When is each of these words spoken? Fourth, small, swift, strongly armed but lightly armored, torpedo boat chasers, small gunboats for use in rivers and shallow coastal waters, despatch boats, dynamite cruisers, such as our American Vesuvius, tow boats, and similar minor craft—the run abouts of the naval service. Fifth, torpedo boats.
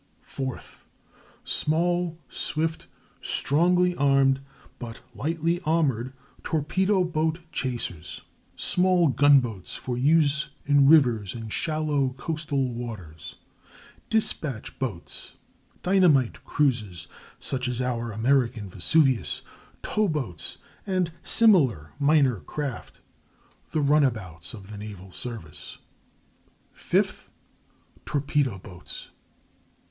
Fourth, 0.25 0.87
small, 1.43 2.17
swift, 2.27 2.87
strongly 3.21 3.95
armed 3.95 4.41
but 4.79 4.99
lightly 5.13 5.61
armored, 5.63 6.11
torpedo 6.41 7.03
boat 7.03 7.37
chasers, 7.51 8.21
small 8.55 9.09
gunboats 9.09 9.75
for 9.75 9.95
use 9.99 10.49
in 10.65 10.87
rivers 10.89 11.35
and 11.35 11.53
shallow 11.53 12.15
coastal 12.17 12.73
waters, 12.73 13.35
despatch 14.09 14.79
boats, 14.79 15.33
dynamite 15.83 16.43
cruisers, 16.45 17.07
such 17.39 17.67
as 17.67 17.79
our 17.79 18.11
American 18.11 18.67
Vesuvius, 18.67 19.43
tow 19.83 20.07
boats, 20.07 20.57
and 20.87 21.11
similar 21.21 21.91
minor 21.99 22.39
craft—the 22.39 23.81
run 23.81 24.03
abouts 24.03 24.55
of 24.55 24.71
the 24.71 24.79
naval 24.79 25.11
service. 25.11 25.77
Fifth, 26.73 27.31
torpedo 28.03 28.57
boats. 28.57 29.09